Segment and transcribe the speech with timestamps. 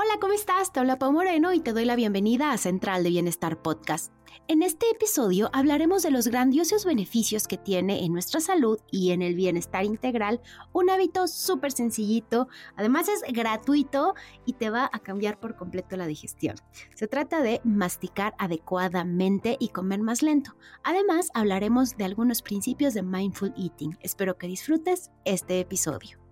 [0.00, 0.72] Hola, ¿cómo estás?
[0.72, 4.12] Te habla Pau Moreno y te doy la bienvenida a Central de Bienestar Podcast.
[4.46, 9.22] En este episodio hablaremos de los grandiosos beneficios que tiene en nuestra salud y en
[9.22, 10.40] el bienestar integral
[10.72, 14.14] un hábito súper sencillito, además es gratuito
[14.46, 16.54] y te va a cambiar por completo la digestión.
[16.94, 20.54] Se trata de masticar adecuadamente y comer más lento.
[20.84, 23.98] Además, hablaremos de algunos principios de mindful eating.
[24.00, 26.27] Espero que disfrutes este episodio.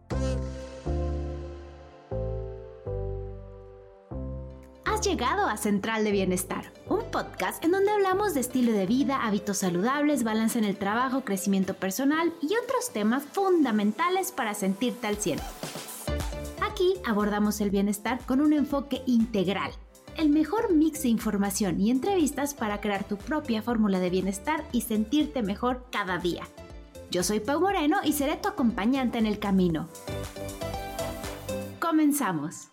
[5.07, 9.59] Llegado a Central de Bienestar, un podcast en donde hablamos de estilo de vida, hábitos
[9.59, 15.43] saludables, balance en el trabajo, crecimiento personal y otros temas fundamentales para sentirte al cielo.
[16.61, 19.71] Aquí abordamos el bienestar con un enfoque integral,
[20.17, 24.81] el mejor mix de información y entrevistas para crear tu propia fórmula de bienestar y
[24.81, 26.43] sentirte mejor cada día.
[27.13, 29.89] Yo soy Pau Moreno y seré tu acompañante en el camino.
[31.79, 32.71] Comenzamos.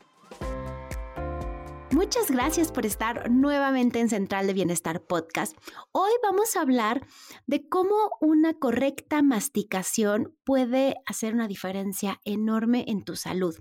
[1.93, 5.55] Muchas gracias por estar nuevamente en Central de Bienestar Podcast.
[5.91, 7.05] Hoy vamos a hablar
[7.45, 13.55] de cómo una correcta masticación puede hacer una diferencia enorme en tu salud.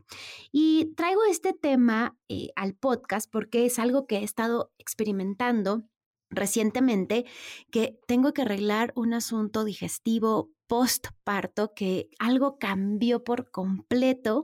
[0.51, 5.83] Y traigo este tema eh, al podcast porque es algo que he estado experimentando
[6.31, 7.27] recientemente
[7.71, 14.43] que tengo que arreglar un asunto digestivo postparto que algo cambió por completo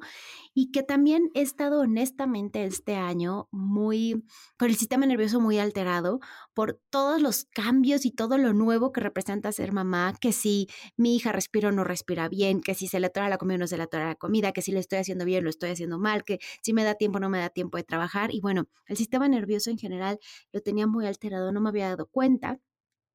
[0.52, 4.26] y que también he estado honestamente este año muy
[4.58, 6.20] con el sistema nervioso muy alterado
[6.52, 11.16] por todos los cambios y todo lo nuevo que representa ser mamá, que si mi
[11.16, 13.66] hija respira o no respira bien, que si se le atora la comida o no
[13.66, 15.98] se le atora la comida, que si lo estoy haciendo bien o lo estoy haciendo
[15.98, 18.34] mal, que si me da tiempo o no me da tiempo de trabajar.
[18.34, 20.18] Y bueno, el sistema nervioso en general
[20.52, 22.60] lo tenía muy alterado, no me había dado cuenta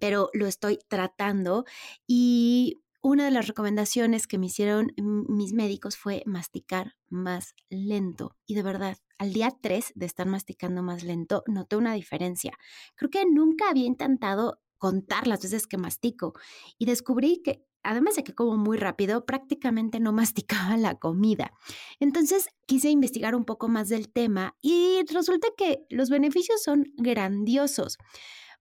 [0.04, 1.64] pero lo estoy tratando
[2.06, 8.38] y una de las recomendaciones que me hicieron mis médicos fue masticar más lento.
[8.46, 12.54] Y de verdad, al día 3 de estar masticando más lento, noté una diferencia.
[12.96, 16.34] Creo que nunca había intentado contar las veces que mastico
[16.78, 21.52] y descubrí que además de que como muy rápido, prácticamente no masticaba la comida.
[22.00, 27.98] Entonces quise investigar un poco más del tema y resulta que los beneficios son grandiosos.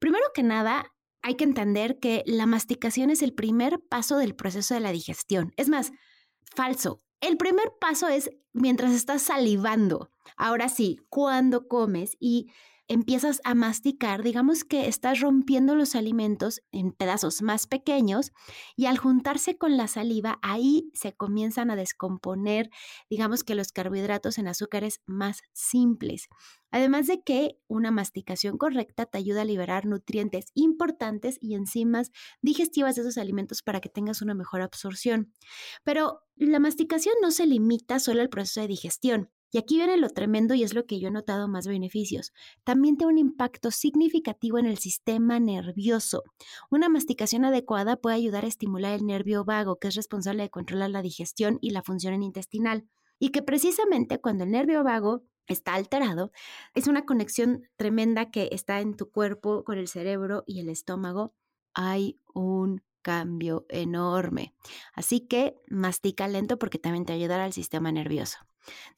[0.00, 0.92] Primero que nada,
[1.22, 5.53] hay que entender que la masticación es el primer paso del proceso de la digestión.
[5.56, 5.93] Es más,
[6.55, 7.03] falso.
[7.21, 10.11] El primer paso es mientras estás salivando.
[10.37, 12.50] Ahora sí, cuando comes y
[12.88, 18.32] empiezas a masticar, digamos que estás rompiendo los alimentos en pedazos más pequeños
[18.76, 22.70] y al juntarse con la saliva, ahí se comienzan a descomponer,
[23.09, 26.28] digamos que los carbohidratos en azúcares más simples.
[26.70, 32.10] Además de que una masticación correcta te ayuda a liberar nutrientes importantes y enzimas
[32.41, 35.32] digestivas de esos alimentos para que tengas una mejor absorción.
[35.84, 39.31] Pero la masticación no se limita solo al proceso de digestión.
[39.52, 42.32] Y aquí viene lo tremendo y es lo que yo he notado más beneficios.
[42.64, 46.22] También tiene un impacto significativo en el sistema nervioso.
[46.70, 50.88] Una masticación adecuada puede ayudar a estimular el nervio vago, que es responsable de controlar
[50.88, 52.88] la digestión y la función intestinal.
[53.18, 56.32] Y que precisamente cuando el nervio vago está alterado,
[56.74, 61.34] es una conexión tremenda que está en tu cuerpo con el cerebro y el estómago.
[61.74, 64.54] Hay un cambio enorme.
[64.94, 68.38] Así que mastica lento porque también te ayudará al sistema nervioso.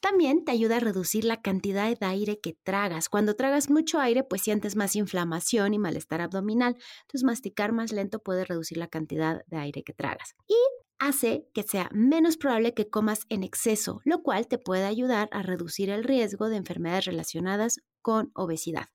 [0.01, 3.09] También te ayuda a reducir la cantidad de aire que tragas.
[3.09, 6.77] Cuando tragas mucho aire, pues sientes más inflamación y malestar abdominal.
[7.03, 10.35] Entonces, masticar más lento puede reducir la cantidad de aire que tragas.
[10.47, 10.55] Y
[10.99, 15.43] hace que sea menos probable que comas en exceso, lo cual te puede ayudar a
[15.43, 18.94] reducir el riesgo de enfermedades relacionadas con obesidad.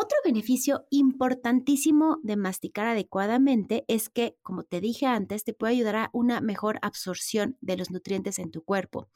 [0.00, 5.96] Otro beneficio importantísimo de masticar adecuadamente es que, como te dije antes, te puede ayudar
[5.96, 9.08] a una mejor absorción de los nutrientes en tu cuerpo,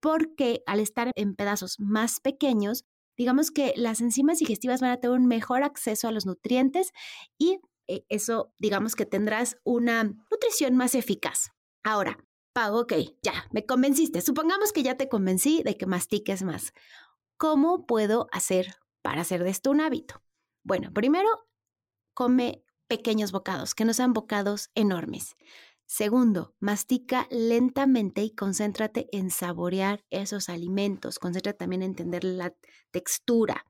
[0.00, 2.86] porque al estar en pedazos más pequeños,
[3.18, 6.92] digamos que las enzimas digestivas van a tener un mejor acceso a los nutrientes
[7.36, 11.50] y eh, eso, digamos que tendrás una nutrición más eficaz.
[11.84, 12.16] Ahora,
[12.54, 14.22] Pago, ok, ya, me convenciste.
[14.22, 16.72] Supongamos que ya te convencí de que mastiques más.
[17.36, 20.22] ¿Cómo puedo hacer para hacer de esto un hábito?
[20.62, 21.28] Bueno, primero,
[22.14, 25.36] come pequeños bocados, que no sean bocados enormes.
[25.86, 31.18] Segundo, mastica lentamente y concéntrate en saborear esos alimentos.
[31.18, 32.54] Concéntrate también en entender la
[32.90, 33.64] textura.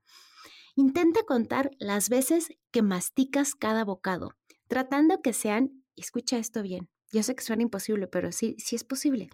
[0.76, 4.36] Intenta contar las veces que masticas cada bocado,
[4.68, 8.84] tratando que sean, escucha esto bien, yo sé que suena imposible, pero sí, sí es
[8.84, 9.30] posible,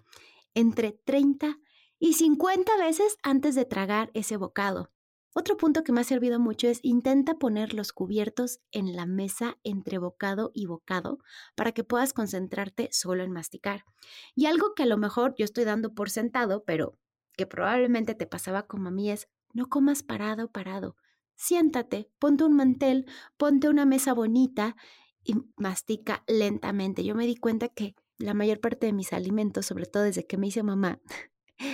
[0.53, 1.59] entre 30
[1.99, 4.91] y 50 veces antes de tragar ese bocado.
[5.39, 9.59] Otro punto que me ha servido mucho es intenta poner los cubiertos en la mesa
[9.63, 11.19] entre bocado y bocado
[11.53, 13.85] para que puedas concentrarte solo en masticar.
[14.33, 16.97] Y algo que a lo mejor yo estoy dando por sentado, pero
[17.33, 20.95] que probablemente te pasaba como a mí es no comas parado, parado.
[21.35, 23.05] Siéntate, ponte un mantel,
[23.37, 24.75] ponte una mesa bonita
[25.23, 27.03] y mastica lentamente.
[27.03, 30.37] Yo me di cuenta que la mayor parte de mis alimentos, sobre todo desde que
[30.37, 30.99] me hice mamá,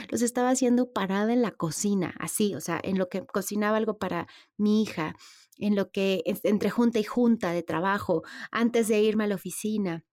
[0.10, 3.98] los estaba haciendo parada en la cocina, así, o sea, en lo que cocinaba algo
[3.98, 4.28] para
[4.58, 5.16] mi hija,
[5.58, 10.06] en lo que entre junta y junta de trabajo, antes de irme a la oficina.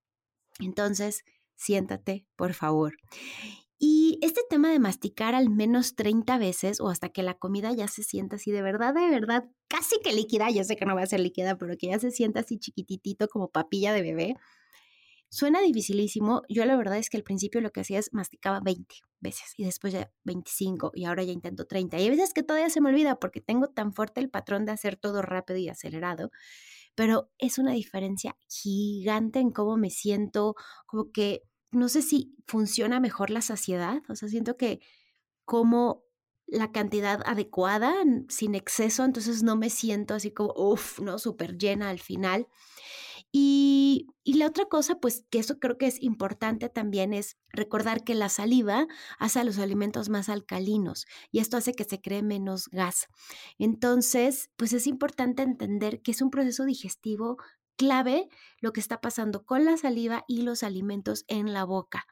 [0.59, 1.25] Entonces,
[1.57, 2.97] siéntate, por favor.
[3.79, 7.89] Y este tema de masticar al menos 30 veces o hasta que la comida ya
[7.89, 11.03] se sienta así de verdad, de verdad, casi que líquida, yo sé que no va
[11.03, 14.35] a ser líquida, pero que ya se sienta así chiquititito como papilla de bebé,
[15.31, 16.43] suena dificilísimo.
[16.49, 19.65] Yo la verdad es que al principio lo que hacía es masticaba 20 veces y
[19.65, 21.99] después ya 25 y ahora ya intento 30.
[21.99, 24.73] Y hay veces que todavía se me olvida porque tengo tan fuerte el patrón de
[24.73, 26.31] hacer todo rápido y acelerado,
[26.95, 30.55] pero es una diferencia gigante en cómo me siento,
[30.87, 34.81] como que no sé si funciona mejor la saciedad, o sea, siento que
[35.45, 36.05] como
[36.47, 37.95] la cantidad adecuada,
[38.29, 41.19] sin exceso, entonces no me siento así como, uff, ¿no?
[41.19, 42.49] Súper llena al final.
[43.33, 48.15] Y, la otra cosa, pues que eso creo que es importante también, es recordar que
[48.15, 48.87] la saliva
[49.19, 53.09] hace a los alimentos más alcalinos y esto hace que se cree menos gas.
[53.59, 57.37] Entonces, pues es importante entender que es un proceso digestivo
[57.77, 58.29] clave
[58.61, 62.07] lo que está pasando con la saliva y los alimentos en la boca.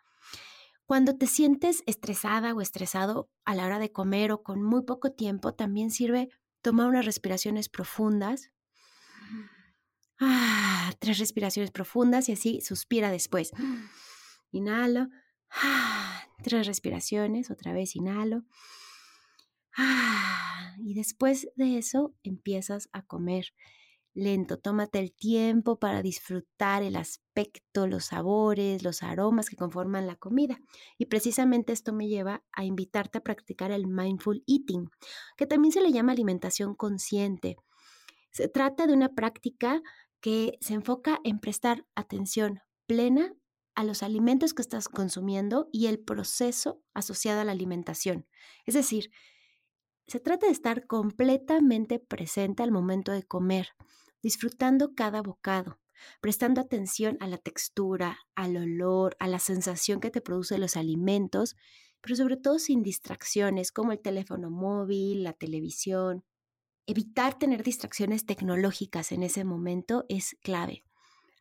[0.84, 5.12] Cuando te sientes estresada o estresado a la hora de comer o con muy poco
[5.12, 6.30] tiempo, también sirve
[6.62, 8.50] tomar unas respiraciones profundas.
[10.20, 13.52] Ah, tres respiraciones profundas y así suspira después.
[14.50, 15.08] Inhalo.
[15.50, 18.44] Ah, tres respiraciones, otra vez inhalo.
[19.76, 23.54] Ah, y después de eso empiezas a comer
[24.12, 24.58] lento.
[24.58, 30.60] Tómate el tiempo para disfrutar el aspecto, los sabores, los aromas que conforman la comida.
[30.98, 34.90] Y precisamente esto me lleva a invitarte a practicar el mindful eating,
[35.36, 37.56] que también se le llama alimentación consciente.
[38.30, 39.82] Se trata de una práctica
[40.20, 43.34] que se enfoca en prestar atención plena
[43.74, 48.26] a los alimentos que estás consumiendo y el proceso asociado a la alimentación.
[48.66, 49.10] Es decir,
[50.08, 53.68] se trata de estar completamente presente al momento de comer,
[54.22, 55.78] disfrutando cada bocado,
[56.20, 61.56] prestando atención a la textura, al olor, a la sensación que te produce los alimentos,
[62.00, 66.24] pero sobre todo sin distracciones como el teléfono móvil, la televisión.
[66.90, 70.84] Evitar tener distracciones tecnológicas en ese momento es clave.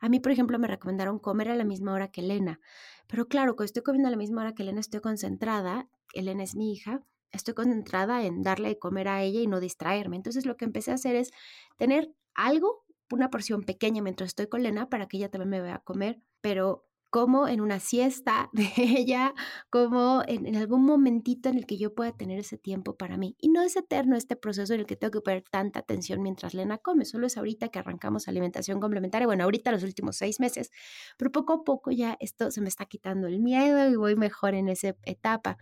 [0.02, 2.60] A mí, por ejemplo, me recomendaron comer a la misma hora que Elena,
[3.08, 6.54] pero claro, cuando estoy comiendo a la misma hora que Elena, estoy concentrada, Elena es
[6.58, 7.02] mi hija,
[7.32, 10.18] estoy concentrada en darle de comer a ella y no distraerme.
[10.18, 11.32] Entonces lo que empecé a hacer es
[11.78, 15.80] tener algo, una porción pequeña mientras estoy con Lena para que ella también me vea
[15.80, 19.34] comer, pero como en una siesta de ella,
[19.70, 23.36] como en, algún momentito en el que yo pueda tener ese tiempo para mí.
[23.40, 26.54] Y no es eterno este proceso en el que tengo que poner tanta atención mientras
[26.54, 30.72] Lena come, solo es ahorita que arrancamos alimentación complementaria, bueno, ahorita los últimos seis meses,
[31.18, 34.54] pero poco a poco ya esto se me está quitando el miedo y voy mejor
[34.54, 35.58] en esa etapa.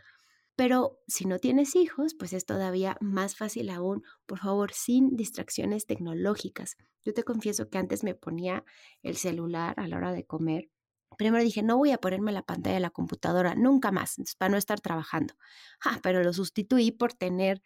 [0.56, 5.86] Pero si no tienes hijos, pues es todavía más fácil aún, por favor, sin distracciones
[5.86, 6.78] tecnológicas.
[7.04, 8.64] Yo te confieso que antes me ponía
[9.04, 10.70] el celular a la hora de comer.
[11.18, 14.58] Primero dije, no voy a ponerme la pantalla de la computadora nunca más, para no
[14.58, 15.36] estar trabajando.
[15.84, 17.62] Ah, pero lo sustituí por tener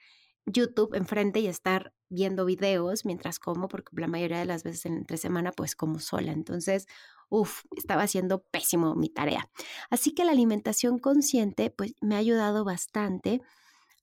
[0.46, 5.18] YouTube enfrente y estar viendo videos mientras como, porque la mayoría de las veces entre
[5.18, 6.32] semana pues como sola.
[6.32, 6.88] Entonces,
[7.30, 9.50] uff, estaba haciendo pésimo mi tarea.
[9.90, 13.42] Así que la alimentación consciente, pues me ha ayudado bastante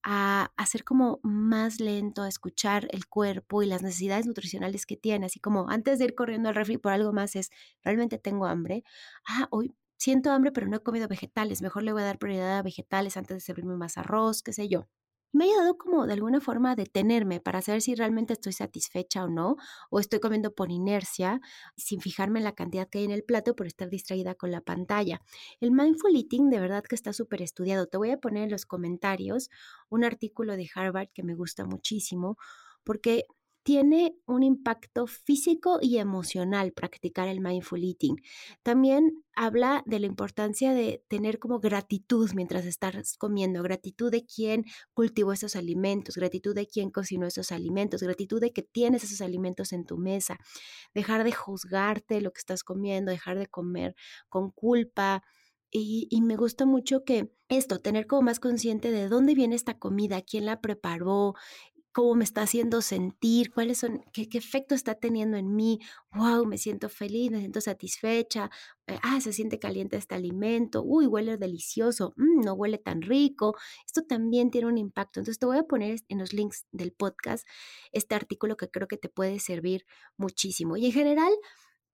[0.09, 5.27] a hacer como más lento, a escuchar el cuerpo y las necesidades nutricionales que tiene,
[5.27, 7.51] así como antes de ir corriendo al refri por algo más es,
[7.83, 8.85] realmente tengo hambre,
[9.27, 12.59] ah, hoy siento hambre pero no he comido vegetales, mejor le voy a dar prioridad
[12.59, 14.89] a vegetales antes de servirme más arroz, qué sé yo
[15.37, 19.25] me ha ayudado como de alguna forma a detenerme para saber si realmente estoy satisfecha
[19.25, 19.57] o no,
[19.91, 21.41] o estoy comiendo por inercia,
[21.77, 24.63] sin fijarme en la cantidad que hay en el plato por estar distraída con la
[24.63, 25.21] pantalla.
[25.61, 27.87] El mindful eating de verdad que está súper estudiado.
[27.87, 29.51] Te voy a poner en los comentarios
[29.91, 32.37] un artículo de Harvard que me gusta muchísimo
[32.83, 33.27] porque
[33.67, 38.15] tiene un impacto físico y emocional practicar el mindful eating.
[38.63, 44.67] También habla de la importancia de tener como gratitud mientras estás comiendo, gratitud de quien
[44.95, 49.73] cultivó esos alimentos, gratitud de quien cocinó esos alimentos, gratitud de que tienes esos alimentos
[49.73, 50.39] en tu mesa,
[50.95, 53.97] dejar de juzgarte lo que estás comiendo, dejar de comer
[54.29, 55.25] con culpa,
[55.73, 59.79] y, y, me gusta mucho que esto, tener como más consciente de dónde viene esta
[59.81, 61.35] comida, quién la preparó,
[61.97, 65.81] cómo me está haciendo sentir, cuáles son, qué, efecto está teniendo en mí.
[66.13, 68.51] Wow, me siento feliz, me siento satisfecha.
[68.87, 70.83] Eh, ah, se siente caliente este alimento.
[70.85, 72.13] Uy, huele delicioso.
[72.17, 73.57] Mm, no huele tan rico.
[73.87, 75.21] Esto también tiene un impacto.
[75.21, 77.49] Entonces te voy a poner en los links del podcast
[77.93, 79.87] este artículo que creo que te puede servir
[80.19, 80.77] muchísimo.
[80.77, 81.33] Y en general,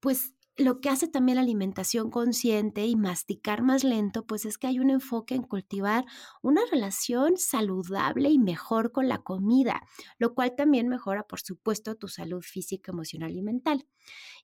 [0.01, 4.67] pues lo que hace también la alimentación consciente y masticar más lento, pues es que
[4.67, 6.05] hay un enfoque en cultivar
[6.43, 9.83] una relación saludable y mejor con la comida,
[10.19, 13.87] lo cual también mejora, por supuesto, tu salud física, emocional y mental.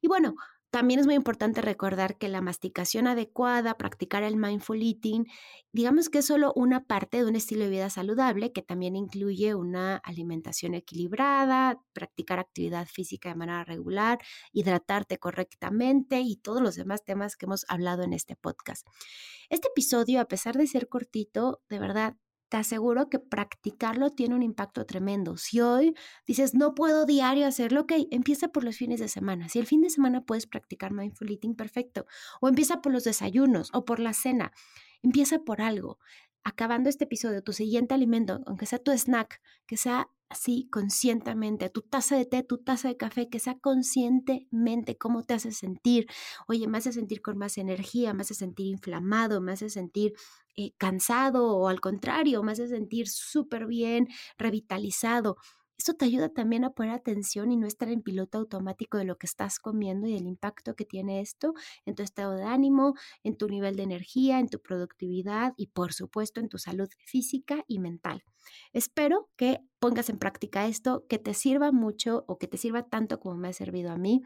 [0.00, 0.34] Y bueno,
[0.70, 5.26] también es muy importante recordar que la masticación adecuada, practicar el mindful eating,
[5.72, 9.54] digamos que es solo una parte de un estilo de vida saludable que también incluye
[9.54, 14.18] una alimentación equilibrada, practicar actividad física de manera regular,
[14.52, 18.86] hidratarte correctamente y todos los demás temas que hemos hablado en este podcast.
[19.48, 22.16] Este episodio, a pesar de ser cortito, de verdad
[22.48, 25.36] te aseguro que practicarlo tiene un impacto tremendo.
[25.36, 25.94] Si hoy
[26.26, 29.48] dices, no puedo diario hacerlo, ok, empieza por los fines de semana.
[29.48, 32.06] Si el fin de semana puedes practicar mindful eating, perfecto.
[32.40, 34.52] O empieza por los desayunos o por la cena.
[35.02, 35.98] Empieza por algo.
[36.44, 41.82] Acabando este episodio, tu siguiente alimento, aunque sea tu snack, que sea así conscientemente, tu
[41.82, 46.06] taza de té, tu taza de café, que sea conscientemente cómo te hace sentir.
[46.48, 50.12] Oye, me hace sentir con más energía, me hace sentir inflamado, me hace sentir
[50.56, 54.08] eh, cansado o al contrario, me hace sentir súper bien,
[54.38, 55.36] revitalizado.
[55.78, 59.16] Esto te ayuda también a poner atención y no estar en piloto automático de lo
[59.16, 61.54] que estás comiendo y el impacto que tiene esto
[61.86, 65.92] en tu estado de ánimo, en tu nivel de energía, en tu productividad y por
[65.92, 68.24] supuesto en tu salud física y mental.
[68.72, 73.20] Espero que pongas en práctica esto, que te sirva mucho o que te sirva tanto
[73.20, 74.22] como me ha servido a mí.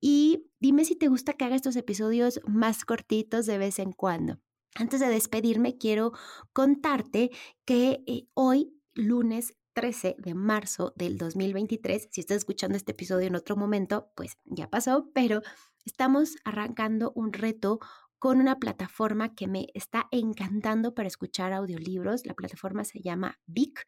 [0.00, 4.40] Y dime si te gusta que haga estos episodios más cortitos de vez en cuando.
[4.74, 6.12] Antes de despedirme, quiero
[6.52, 7.30] contarte
[7.64, 13.34] que eh, hoy, lunes 13 de marzo del 2023, si estás escuchando este episodio en
[13.34, 15.40] otro momento, pues ya pasó, pero
[15.86, 17.78] estamos arrancando un reto
[18.18, 22.26] con una plataforma que me está encantando para escuchar audiolibros.
[22.26, 23.86] La plataforma se llama Vic.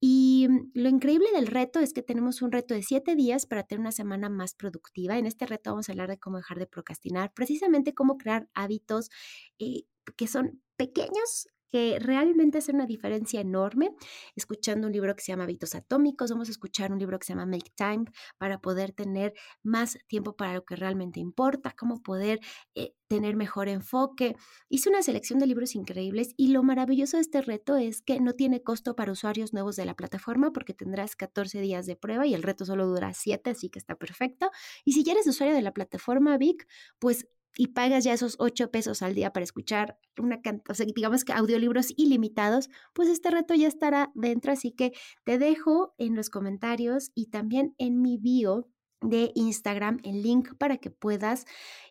[0.00, 3.80] Y lo increíble del reto es que tenemos un reto de siete días para tener
[3.80, 5.18] una semana más productiva.
[5.18, 9.10] En este reto vamos a hablar de cómo dejar de procrastinar, precisamente cómo crear hábitos
[9.58, 9.82] eh,
[10.16, 13.96] que son pequeños que realmente hacen una diferencia enorme.
[14.36, 17.32] Escuchando un libro que se llama Hábitos Atómicos, vamos a escuchar un libro que se
[17.32, 18.04] llama Make Time
[18.38, 22.38] para poder tener más tiempo para lo que realmente importa, cómo poder
[22.76, 24.36] eh, tener mejor enfoque.
[24.68, 28.34] Hice una selección de libros increíbles y lo maravilloso de este reto es que no
[28.34, 32.34] tiene costo para usuarios nuevos de la plataforma porque tendrás 14 días de prueba y
[32.34, 34.52] el reto solo dura 7, así que está perfecto.
[34.84, 36.68] Y si ya eres usuario de la plataforma Vic,
[37.00, 41.24] pues y pagas ya esos 8 pesos al día para escuchar una o sea, digamos
[41.24, 44.92] que audiolibros ilimitados, pues este reto ya estará dentro, así que
[45.24, 48.68] te dejo en los comentarios y también en mi bio
[49.04, 51.46] de Instagram el link para que puedas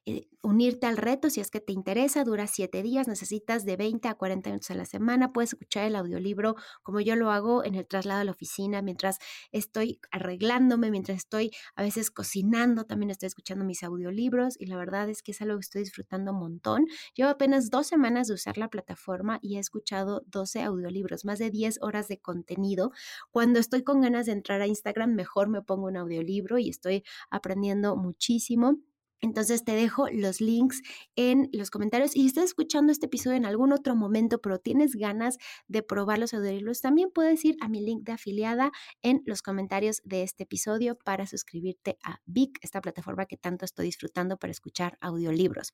[0.06, 2.26] eh, unirte al reto si es que te interesa.
[2.26, 5.32] Dura siete días, necesitas de 20 a 40 minutos a la semana.
[5.32, 9.20] Puedes escuchar el audiolibro como yo lo hago en el traslado a la oficina, mientras
[9.52, 15.08] estoy arreglándome, mientras estoy a veces cocinando, también estoy escuchando mis audiolibros y la verdad
[15.10, 16.86] es que es algo que estoy disfrutando un montón.
[17.14, 21.52] Llevo apenas dos semanas de usar la plataforma y he escuchado 12 audiolibros, más de
[21.52, 22.92] 10 horas de contenido.
[23.32, 27.03] Cuando estoy con ganas de entrar a Instagram, mejor me pongo un audiolibro y estoy
[27.30, 28.78] aprendiendo muchísimo.
[29.24, 30.82] Entonces te dejo los links
[31.16, 34.96] en los comentarios y si estás escuchando este episodio en algún otro momento, pero tienes
[34.96, 35.38] ganas
[35.70, 40.02] de probar los audiolibros, también puedes ir a mi link de afiliada en los comentarios
[40.04, 44.98] de este episodio para suscribirte a Vic, esta plataforma que tanto estoy disfrutando para escuchar
[45.00, 45.72] audiolibros.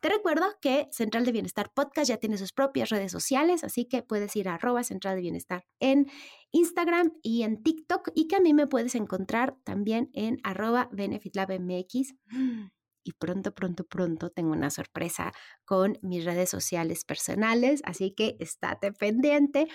[0.00, 4.04] Te recuerdo que Central de Bienestar Podcast ya tiene sus propias redes sociales, así que
[4.04, 6.06] puedes ir a arroba Central de Bienestar en
[6.52, 12.14] Instagram y en TikTok y que a mí me puedes encontrar también en arroba BenefitLabMX
[13.04, 15.32] y pronto, pronto, pronto tengo una sorpresa
[15.64, 19.68] con mis redes sociales personales, así que estate pendiente.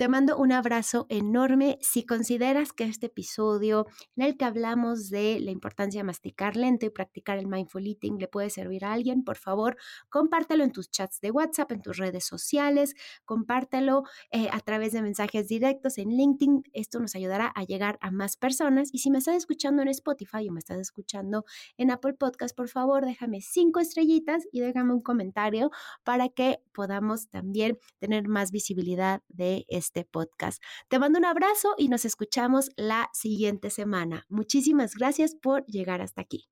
[0.00, 1.76] Te mando un abrazo enorme.
[1.82, 6.86] Si consideras que este episodio en el que hablamos de la importancia de masticar lento
[6.86, 9.76] y practicar el mindful eating le puede servir a alguien, por favor,
[10.08, 12.94] compártelo en tus chats de WhatsApp, en tus redes sociales,
[13.26, 16.62] compártelo eh, a través de mensajes directos en LinkedIn.
[16.72, 18.88] Esto nos ayudará a llegar a más personas.
[18.94, 21.44] Y si me estás escuchando en Spotify o me estás escuchando
[21.76, 25.70] en Apple Podcast, por favor, déjame cinco estrellitas y déjame un comentario
[26.04, 30.62] para que podamos también tener más visibilidad de este este podcast.
[30.88, 34.24] Te mando un abrazo y nos escuchamos la siguiente semana.
[34.28, 36.48] Muchísimas gracias por llegar hasta aquí.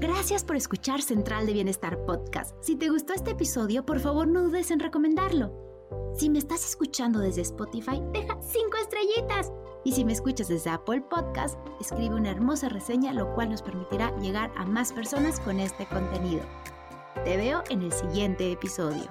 [0.00, 2.54] Gracias por escuchar Central de Bienestar Podcast.
[2.62, 5.50] Si te gustó este episodio, por favor no dudes en recomendarlo.
[6.14, 9.50] Si me estás escuchando desde Spotify, deja cinco estrellitas
[9.84, 14.14] Y si me escuchas desde Apple Podcast, escribe una hermosa reseña, lo cual nos permitirá
[14.18, 16.42] llegar a más personas con este contenido.
[17.24, 19.10] Te veo en el siguiente episodio.